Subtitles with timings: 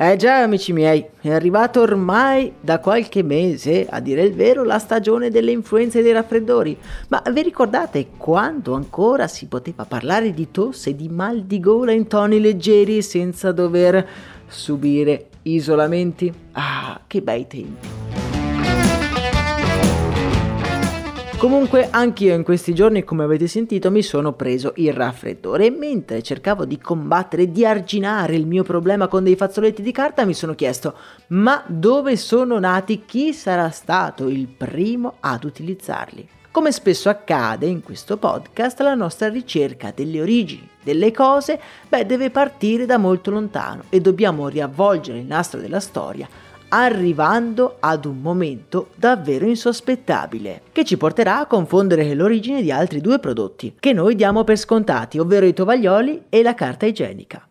[0.00, 4.78] Eh già, amici miei, è arrivato ormai da qualche mese, a dire il vero, la
[4.78, 6.78] stagione delle influenze e dei raffreddori.
[7.08, 11.90] Ma vi ricordate quando ancora si poteva parlare di tosse e di mal di gola
[11.90, 14.06] in toni leggeri senza dover
[14.46, 16.32] subire isolamenti?
[16.52, 18.07] Ah, che bei tempi!
[21.38, 26.20] Comunque anch'io in questi giorni, come avete sentito, mi sono preso il raffreddore e mentre
[26.20, 30.56] cercavo di combattere, di arginare il mio problema con dei fazzoletti di carta, mi sono
[30.56, 30.96] chiesto
[31.28, 33.04] ma dove sono nati?
[33.04, 36.28] Chi sarà stato il primo ad utilizzarli?
[36.50, 42.30] Come spesso accade in questo podcast, la nostra ricerca delle origini delle cose, beh, deve
[42.30, 46.28] partire da molto lontano e dobbiamo riavvolgere il nastro della storia
[46.68, 53.18] arrivando ad un momento davvero insospettabile, che ci porterà a confondere l'origine di altri due
[53.18, 57.46] prodotti, che noi diamo per scontati, ovvero i tovaglioli e la carta igienica.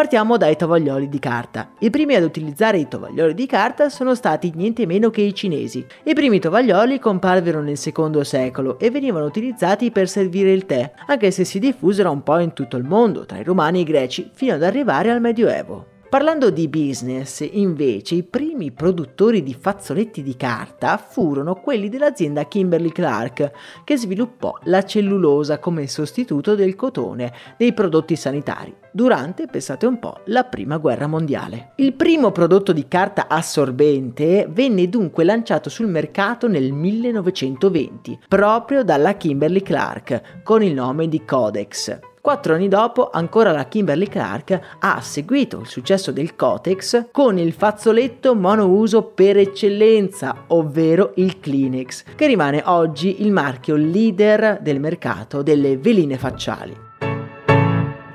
[0.00, 1.72] Partiamo dai tovaglioli di carta.
[1.80, 5.84] I primi ad utilizzare i tovaglioli di carta sono stati niente meno che i cinesi.
[6.04, 11.30] I primi tovaglioli comparvero nel secondo secolo e venivano utilizzati per servire il tè, anche
[11.30, 14.30] se si diffusero un po' in tutto il mondo, tra i romani e i greci,
[14.32, 15.99] fino ad arrivare al Medioevo.
[16.10, 22.90] Parlando di business, invece, i primi produttori di fazzoletti di carta furono quelli dell'azienda Kimberly
[22.90, 23.52] Clark,
[23.84, 30.22] che sviluppò la cellulosa come sostituto del cotone dei prodotti sanitari durante, pensate un po',
[30.26, 31.74] la prima guerra mondiale.
[31.76, 39.14] Il primo prodotto di carta assorbente venne dunque lanciato sul mercato nel 1920, proprio dalla
[39.16, 42.09] Kimberly Clark, con il nome di Codex.
[42.22, 47.54] Quattro anni dopo, ancora la Kimberly Clark ha seguito il successo del Cotex con il
[47.54, 55.40] fazzoletto monouso per eccellenza, ovvero il Kleenex, che rimane oggi il marchio leader del mercato
[55.40, 56.89] delle veline facciali.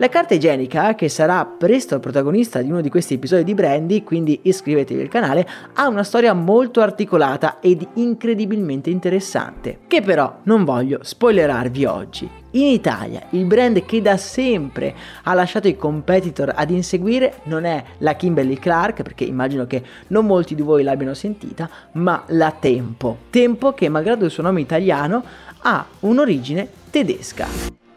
[0.00, 4.38] La carta igienica, che sarà presto protagonista di uno di questi episodi di Brandy, quindi
[4.42, 5.44] iscrivetevi al canale,
[5.74, 12.30] ha una storia molto articolata ed incredibilmente interessante, che però non voglio spoilerarvi oggi.
[12.52, 14.94] In Italia il brand che da sempre
[15.24, 20.26] ha lasciato i competitor ad inseguire non è la Kimberly Clark, perché immagino che non
[20.26, 23.18] molti di voi l'abbiano sentita, ma la Tempo.
[23.30, 25.24] Tempo che malgrado il suo nome italiano
[25.58, 27.87] ha un'origine tedesca.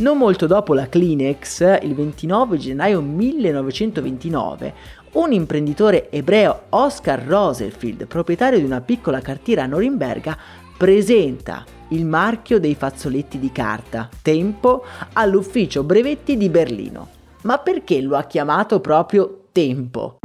[0.00, 4.74] Non molto dopo la Kleenex, il 29 gennaio 1929,
[5.12, 10.38] un imprenditore ebreo, Oscar Rosenfield, proprietario di una piccola cartiera a Norimberga,
[10.78, 17.08] presenta il marchio dei fazzoletti di carta, Tempo, all'ufficio brevetti di Berlino.
[17.42, 20.20] Ma perché lo ha chiamato proprio Tempo?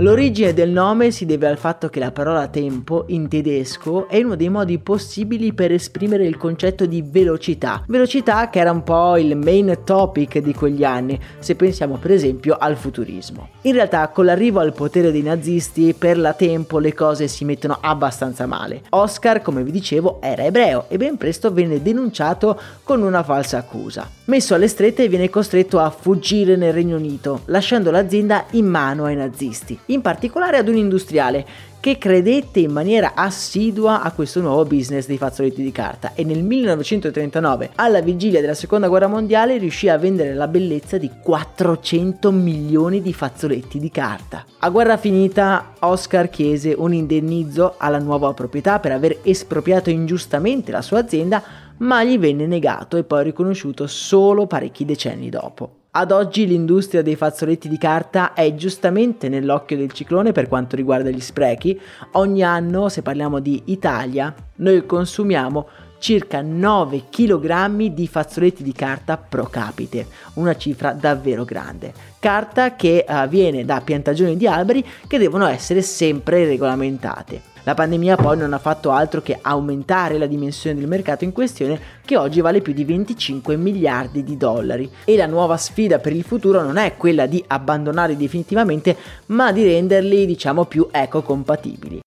[0.00, 4.36] L'origine del nome si deve al fatto che la parola tempo in tedesco è uno
[4.36, 7.82] dei modi possibili per esprimere il concetto di velocità.
[7.86, 12.58] Velocità che era un po' il main topic di quegli anni, se pensiamo per esempio
[12.58, 13.48] al futurismo.
[13.62, 17.78] In realtà con l'arrivo al potere dei nazisti per la tempo le cose si mettono
[17.80, 18.82] abbastanza male.
[18.90, 24.06] Oscar, come vi dicevo, era ebreo e ben presto venne denunciato con una falsa accusa.
[24.26, 29.16] Messo alle strette viene costretto a fuggire nel Regno Unito, lasciando l'azienda in mano ai
[29.16, 31.46] nazisti in particolare ad un industriale
[31.86, 36.42] che credette in maniera assidua a questo nuovo business dei fazzoletti di carta e nel
[36.42, 43.00] 1939, alla vigilia della seconda guerra mondiale, riuscì a vendere la bellezza di 400 milioni
[43.00, 44.44] di fazzoletti di carta.
[44.58, 50.82] A guerra finita, Oscar chiese un indennizzo alla nuova proprietà per aver espropriato ingiustamente la
[50.82, 51.40] sua azienda,
[51.78, 55.85] ma gli venne negato e poi riconosciuto solo parecchi decenni dopo.
[55.98, 61.08] Ad oggi l'industria dei fazzoletti di carta è giustamente nell'occhio del ciclone per quanto riguarda
[61.08, 61.80] gli sprechi.
[62.12, 65.66] Ogni anno, se parliamo di Italia, noi consumiamo
[65.98, 71.94] circa 9 kg di fazzoletti di carta pro capite, una cifra davvero grande.
[72.18, 77.55] Carta che uh, viene da piantagioni di alberi che devono essere sempre regolamentate.
[77.66, 81.80] La pandemia poi non ha fatto altro che aumentare la dimensione del mercato in questione
[82.04, 86.22] che oggi vale più di 25 miliardi di dollari e la nuova sfida per il
[86.22, 88.96] futuro non è quella di abbandonarli definitivamente
[89.26, 92.02] ma di renderli diciamo più ecocompatibili.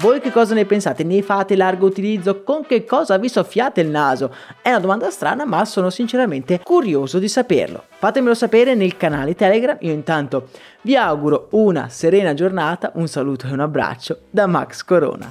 [0.00, 1.04] Voi che cosa ne pensate?
[1.04, 2.42] Ne fate largo utilizzo?
[2.42, 4.34] Con che cosa vi soffiate il naso?
[4.62, 7.84] È una domanda strana, ma sono sinceramente curioso di saperlo.
[7.98, 9.76] Fatemelo sapere nel canale Telegram.
[9.80, 10.48] Io intanto
[10.82, 15.30] vi auguro una serena giornata, un saluto e un abbraccio da Max Corona.